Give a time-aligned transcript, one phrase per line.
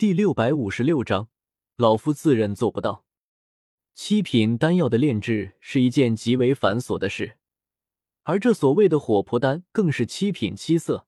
[0.00, 1.28] 第六百五十六章，
[1.76, 3.04] 老夫自认做不到。
[3.94, 7.36] 七品丹药的炼制是一件极为繁琐的事，
[8.22, 11.06] 而这所谓的火魄丹更是七品七色，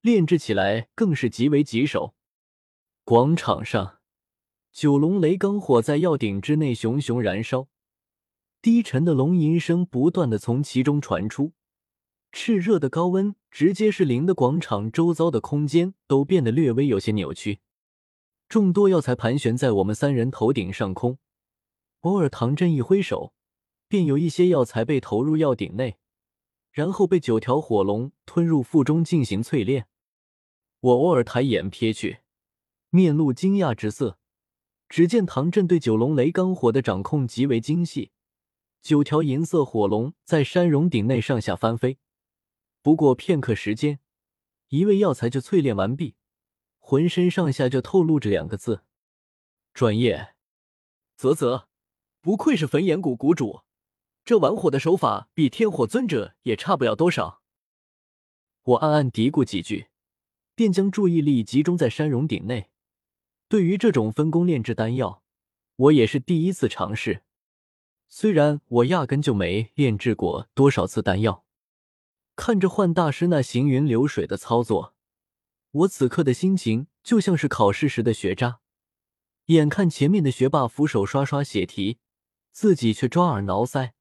[0.00, 2.16] 炼制起来更是极为棘手。
[3.04, 4.00] 广场上，
[4.72, 7.68] 九龙雷罡火在药鼎之内熊熊燃烧，
[8.60, 11.52] 低沉的龙吟声不断的从其中传出，
[12.32, 17.60] 炽热的高温直接是令的广场周遭的空间都变得略微有些扭曲。
[18.48, 21.18] 众多药材盘旋在我们三人头顶上空。
[22.00, 23.32] 偶尔，唐振一挥手，
[23.88, 25.96] 便有一些药材被投入药鼎内，
[26.70, 29.88] 然后被九条火龙吞入腹中进行淬炼。
[30.80, 32.18] 我偶尔抬眼瞥去，
[32.90, 34.18] 面露惊讶之色。
[34.86, 38.12] 只见唐振对九龙雷罡火的掌控极为精细，
[38.82, 41.98] 九条银色火龙在山溶鼎内上下翻飞。
[42.82, 43.98] 不过片刻时间，
[44.68, 46.16] 一味药材就淬炼完毕，
[46.86, 48.82] 浑身上下就透露着两个字：
[49.72, 50.34] 专业。
[51.16, 51.66] 啧啧。
[52.20, 53.62] 不愧是焚炎谷谷主，
[54.22, 57.40] 这玩火的手法比天火尊者也差不了多少。
[58.64, 59.88] 我暗暗嘀咕几句，
[60.54, 62.68] 便将注意力集中在山溶鼎内。
[63.48, 65.22] 对于这种分工炼制丹药，
[65.76, 67.22] 我也是第一次尝试。
[68.10, 71.46] 虽然我压根就没炼制过多少次丹药，
[72.36, 74.93] 看着幻大师那行云流水的操作，
[75.74, 78.60] 我此刻的心情就像是考试时的学渣，
[79.46, 81.98] 眼看前面的学霸俯首刷刷写题。
[82.52, 83.94] 自己却抓耳挠腮，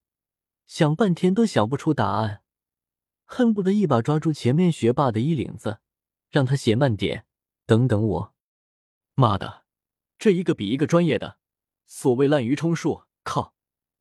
[0.68, 2.44] 想半天都想不出答案，
[3.26, 5.80] 恨不得一把抓住前面学霸的衣领子，
[6.30, 7.26] 让他写慢点。
[7.66, 8.36] 等等我，
[9.16, 9.64] 妈的，
[10.20, 11.40] 这一个比一个专业的，
[11.88, 13.56] 所谓滥竽充数，靠，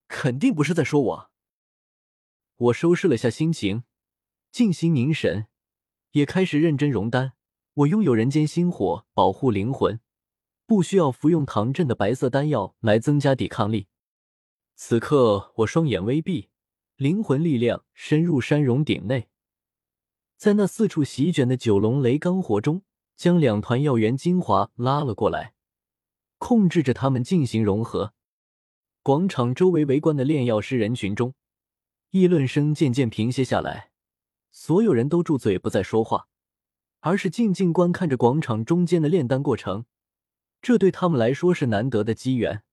[0.07, 1.31] 肯定不是在说我。
[2.57, 3.85] 我收拾了下心情，
[4.51, 5.47] 静心凝神，
[6.11, 7.33] 也开始认真熔丹。
[7.75, 9.99] 我拥有人间星火保护灵魂，
[10.67, 13.87] 不需要服用唐镇的白色丹药来增加抵抗力。
[14.75, 16.51] 此刻，我双眼微闭，
[16.97, 19.29] 灵魂力量深入山溶鼎内，
[20.37, 22.83] 在那四处席卷的九龙雷罡火中，
[23.17, 25.55] 将两团药源精华拉了过来，
[26.37, 28.13] 控制着它们进行融合。
[29.03, 31.33] 广场周围围观的炼药师人群中，
[32.11, 33.93] 议论声渐渐平息下来，
[34.51, 36.29] 所有人都住嘴，不再说话，
[37.03, 39.85] 而是静静观看着广场中间的炼丹过程。
[40.61, 42.65] 这对他们来说是难得的机缘。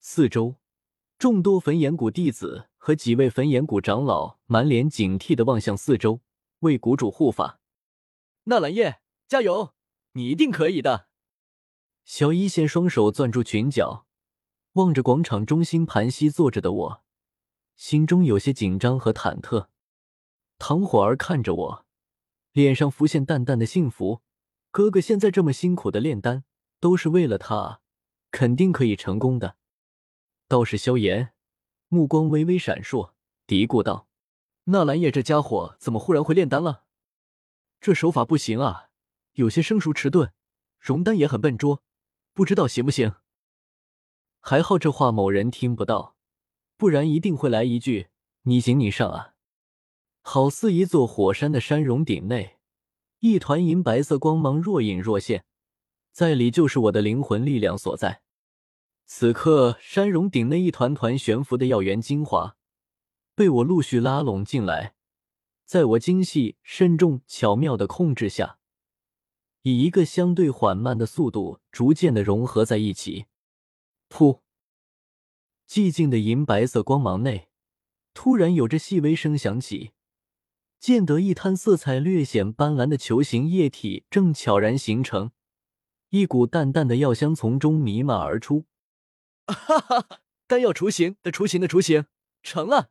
[0.00, 0.56] 四周。
[1.18, 6.20] 众多焚炎谷弟子和几位焚炎谷长老满脸警惕的望向四周，
[6.60, 7.60] 为谷主护法。
[8.44, 9.72] 纳兰叶，加油，
[10.14, 11.06] 你一定可以的！
[12.04, 14.04] 小一仙双手攥住裙角，
[14.72, 17.04] 望着广场中心盘膝坐着的我，
[17.76, 19.68] 心中有些紧张和忐忑。
[20.58, 21.86] 唐火儿看着我，
[22.52, 24.22] 脸上浮现淡淡的幸福。
[24.70, 26.44] 哥哥现在这么辛苦的炼丹，
[26.80, 27.82] 都是为了他，
[28.30, 29.56] 肯定可以成功的。
[30.48, 31.34] 道士萧炎
[31.88, 33.12] 目光微微闪烁，
[33.46, 34.08] 嘀咕道
[34.64, 36.84] ：“纳兰叶这家伙怎么忽然会炼丹了？
[37.80, 38.88] 这手法不行啊，
[39.32, 40.32] 有些生疏迟钝，
[40.78, 41.82] 熔丹也很笨拙，
[42.32, 43.14] 不知道行不行？”
[44.40, 46.16] 还好这话某人听不到，
[46.76, 48.08] 不然一定会来一句
[48.44, 49.31] ：“你行你上啊！”
[50.22, 52.56] 好似一座火山的山溶顶内，
[53.18, 55.44] 一团银白色光芒若隐若现，
[56.10, 58.22] 在里就是我的灵魂力量所在。
[59.04, 62.56] 此刻，山溶顶内一团团悬浮的药源精华，
[63.34, 64.94] 被我陆续拉拢进来，
[65.66, 68.58] 在我精细、慎重、巧妙的控制下，
[69.62, 73.26] 以一个相对缓慢的速度，逐渐的融合在一起。
[74.08, 74.40] 噗！
[75.68, 77.48] 寂静的银白色光芒内，
[78.14, 79.92] 突然有着细微声响起，
[80.82, 85.30] 见得一滩色彩略显斑斓的球形液体正悄然形成，
[86.08, 88.64] 一股淡淡的药香从中弥漫而出。
[89.46, 92.06] 哈哈，丹药雏形的雏形的雏形
[92.42, 92.90] 成了！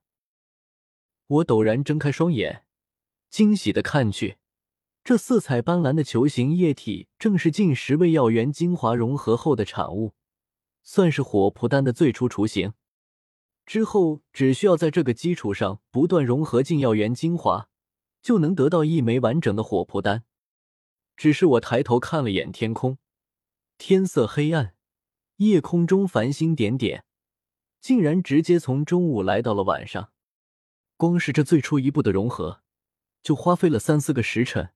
[1.28, 2.64] 我陡然睁开双眼，
[3.30, 4.38] 惊喜的看去，
[5.04, 10.14] 这色彩斑斓的球形液体正是近十味药源精华融合后的产物，
[10.82, 12.72] 算是火蒲丹的最初雏形。
[13.66, 17.68] 之后只需要在这个基础上不断融合进药源精华，
[18.22, 20.24] 就能得到一枚完整的火蒲丹。
[21.16, 22.98] 只是我抬头看了眼天空，
[23.78, 24.76] 天色黑暗。
[25.38, 27.04] 夜空中繁星点点，
[27.80, 30.12] 竟然直接从中午来到了晚上。
[30.98, 32.62] 光是这最初一步的融合，
[33.24, 34.74] 就花费了三四个时辰。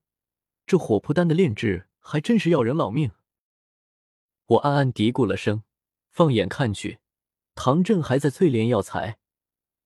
[0.66, 3.12] 这火扑丹的炼制还真是要人老命。
[4.46, 5.62] 我暗暗嘀咕了声，
[6.10, 6.98] 放眼看去，
[7.54, 9.18] 唐振还在淬炼药材，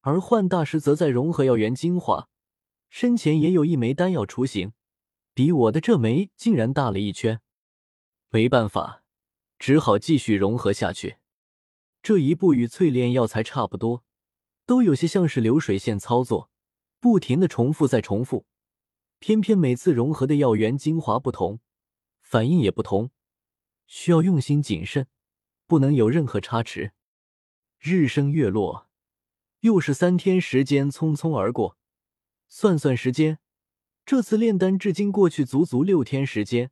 [0.01, 2.31] 而幻大师则在融合药源精华。
[2.91, 4.75] 身前也有一枚丹药雏形，
[5.33, 7.41] 比我的这枚竟然大了一圈。
[8.29, 8.99] 没办法。
[9.61, 11.19] 只好继续融合下去。
[12.03, 14.05] 这一步与淬炼药材差不多，
[14.65, 16.51] 都有些像是流水线操作，
[16.99, 18.47] 不停的重复再重复。
[19.19, 21.61] 偏偏每次融合的药源精华不同，
[22.23, 23.11] 反应也不同，
[23.87, 25.07] 需要用心谨慎，
[25.67, 26.93] 不能有任何差池。
[27.79, 28.89] 日升月落，
[29.61, 31.77] 又是三天时间匆匆而过。
[32.51, 33.39] 算算时间，
[34.05, 36.71] 这次炼丹至今过去足足六天时间。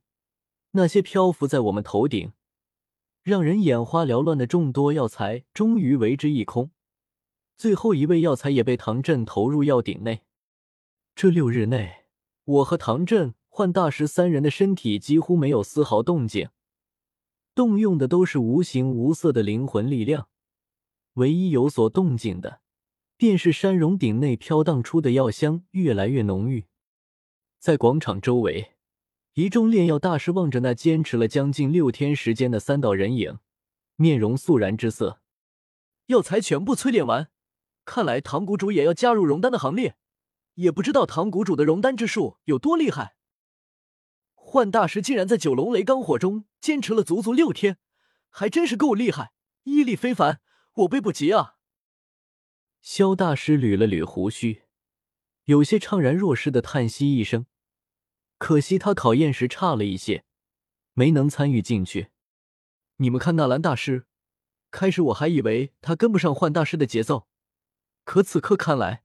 [0.73, 2.33] 那些漂浮在我们头顶。
[3.23, 6.71] 让人眼花缭乱的众多药材终于为之一空，
[7.57, 10.23] 最后一味药材也被唐振投入药鼎内。
[11.15, 12.05] 这六日内，
[12.43, 16.49] 我和唐振、幻大师三人的身体几乎没有丝毫动静，
[17.53, 20.27] 动用的都是无形无色的灵魂力量。
[21.13, 22.61] 唯一有所动静的，
[23.19, 26.67] 便是山容鼎内飘荡出的药香越来越浓郁，
[27.59, 28.77] 在广场周围。
[29.33, 33.39] 一众炼药大师望着那坚持了将近六天时间的三道人影，
[33.97, 35.19] 面容肃然之色。
[36.05, 37.29] 药材全部淬炼完，
[37.83, 39.97] 看来唐谷主也要加入熔丹的行列。
[40.53, 43.17] 也不知道唐谷主的熔丹之术有多厉害。
[44.33, 47.79] 幻大师竟然在九龙雷罡火中坚持了足足六天，
[48.29, 49.33] 还真是够厉害，
[49.63, 50.39] 毅力非凡，
[50.75, 51.55] 我辈不及啊！
[52.81, 54.63] 萧大师捋了捋胡须，
[55.45, 57.45] 有些怅然若失的叹息一声。
[58.37, 60.23] 可惜他考验时差了一些，
[60.93, 62.09] 没能参与进去。
[62.97, 64.05] 你们看纳兰大师，
[64.71, 67.27] 开始我还以为他跟不上幻大师的节奏，
[68.05, 69.03] 可此刻看来，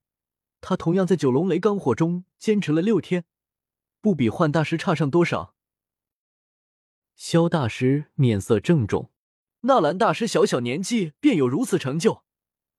[0.61, 3.25] 他同样在九龙雷罡火中坚持了六天，
[4.01, 5.55] 不比幻大师差上多少。
[7.17, 9.13] 萧大师面色郑重，
[9.63, 12.24] 纳兰大师小小年纪便有如此成就，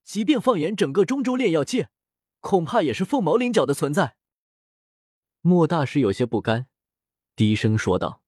[0.05, 1.89] 即便放眼整个中州炼药界，
[2.39, 4.15] 恐怕也是凤毛麟角的存在。
[5.41, 6.67] 莫大师有些不甘，
[7.35, 8.21] 低声说道：“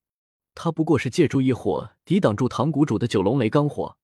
[0.56, 3.98] 他不过是借助一火抵挡住唐谷主的九龙雷罡火，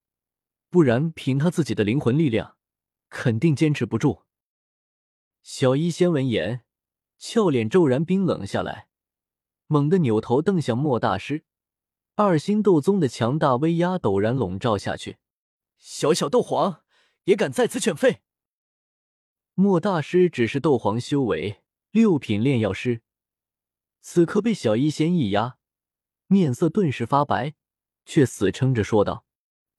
[0.69, 2.57] 不然凭他自己的灵魂力量，
[3.09, 4.21] 肯定坚持不住。”
[5.41, 6.61] 小医仙闻言，
[7.17, 8.87] 俏脸骤然冰冷下来，
[9.65, 11.43] 猛地扭头瞪向莫大师。
[12.15, 15.17] 二星斗宗的强大威压陡然笼罩下去，
[15.79, 16.82] 小小斗皇
[17.25, 18.19] 也敢在此犬吠？
[19.53, 21.59] 莫大师只是斗皇修为。
[21.91, 23.03] 六品炼药师，
[24.01, 25.59] 此刻被小医仙一压，
[26.25, 27.53] 面色顿时发白，
[28.03, 29.27] 却死撑着说道：“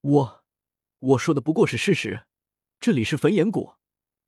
[0.00, 0.44] 我，
[1.00, 2.24] 我说的不过是事实。
[2.78, 3.74] 这里是焚炎谷，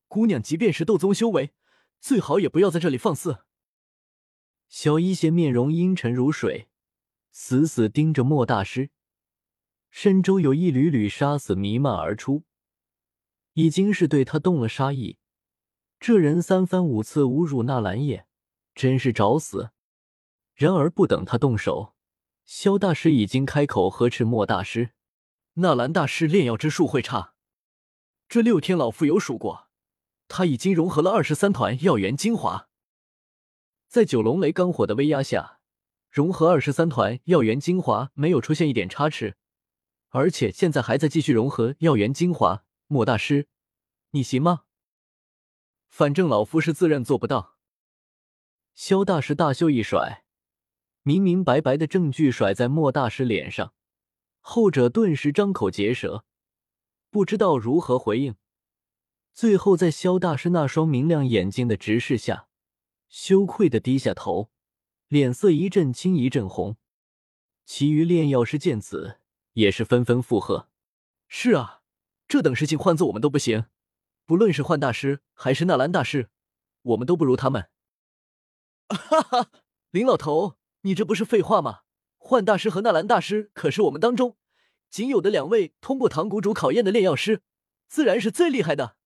[0.09, 1.53] 姑娘即便是斗宗修为，
[2.01, 3.45] 最好也不要在这里放肆。”
[4.69, 6.69] 小医仙面容阴沉如水，
[7.31, 8.91] 死死盯着莫大师，
[9.91, 12.43] 身周有一缕缕杀死弥漫而出，
[13.57, 15.17] 已经是对他动了杀意。
[15.99, 18.27] 这人三番五次侮辱纳兰叶，
[18.75, 19.71] 真是找死！
[20.55, 21.95] 然而不等他动手，
[22.45, 24.91] 萧大师已经开口呵斥莫大师
[25.57, 27.33] ：“纳兰大师炼药之术会差？
[28.29, 29.69] 这六天老夫有数过，
[30.29, 32.69] 他已经融合了二十三团药源精华，
[33.89, 35.61] 在九龙雷罡火的威压下，
[36.11, 39.39] 融合二十三团药源精华没有出现一点差池，
[40.11, 42.65] 而且现在还在继续融合药源精华。
[42.87, 43.49] 莫大师，
[44.11, 44.65] 你行吗？”
[45.89, 47.57] 反正老夫是自认做不到。
[48.75, 50.25] 萧大师大袖一甩，
[51.03, 53.73] 明明白白的证据甩在莫大师脸上，
[54.41, 56.25] 后者顿时张口结舌，
[57.11, 58.37] 不知道如何回应。
[59.33, 62.49] 最后在萧大师那双明亮眼睛的直视下，
[63.09, 64.51] 羞愧的低下头，
[65.09, 66.77] 脸色一阵青一阵红。
[67.65, 69.21] 其余炼药师见此，
[69.55, 70.69] 也是纷纷附和
[71.29, 71.83] ：“是啊，
[72.29, 73.67] 这等事情换做我们都不行。”
[74.27, 76.31] 不论是幻大师还是纳兰大师，
[76.83, 77.71] 我们都不如他们。
[78.89, 79.51] 哈哈，
[79.93, 81.83] 林老头，你这不是废话吗？
[82.17, 84.37] 幻大师和纳兰大师可是我们当中
[84.91, 87.43] 仅有的两位通过唐谷主考验的炼药师，
[87.87, 88.97] 自然是最厉害的。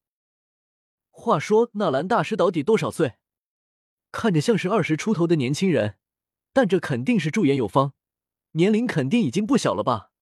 [1.11, 3.17] 话说纳兰大师到底多少岁？
[4.11, 5.99] 看着像是二十出头的年轻人，
[6.55, 7.93] 但这肯定是驻颜有方，
[8.53, 10.13] 年龄肯定已经不小了吧？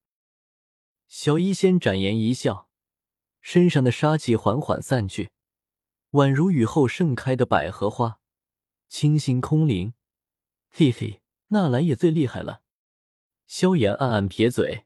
[1.07, 2.68] 小医仙展颜一笑。
[3.41, 5.31] 身上的杀气缓缓散去，
[6.13, 8.19] 宛如雨后盛开的百合花，
[8.89, 9.95] 清新空灵。
[10.71, 12.63] 嘿嘿，纳兰也最厉害了。
[13.47, 14.85] 萧炎暗暗撇嘴，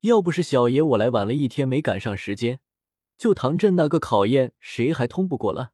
[0.00, 2.60] 要不是小爷我来晚了一天，没赶上时间，
[3.16, 5.72] 就唐镇那个考验，谁还通不过了？